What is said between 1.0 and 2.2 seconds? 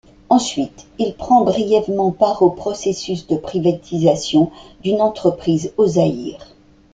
prend brièvement